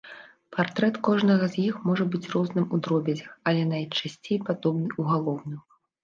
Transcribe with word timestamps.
Партрэт 0.55 0.95
кожнага 1.07 1.49
з 1.55 1.65
іх 1.71 1.75
можа 1.89 2.05
быць 2.15 2.29
розным 2.35 2.65
у 2.77 2.79
дробязях, 2.87 3.27
але 3.51 3.61
найчасцей 3.73 4.39
падобны 4.47 4.89
ў 4.89 5.01
галоўным. 5.11 5.61